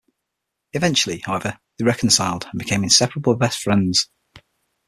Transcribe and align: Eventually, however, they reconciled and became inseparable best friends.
Eventually, 0.73 1.19
however, 1.19 1.59
they 1.77 1.85
reconciled 1.85 2.47
and 2.51 2.57
became 2.57 2.83
inseparable 2.83 3.35
best 3.35 3.59
friends. 3.59 4.09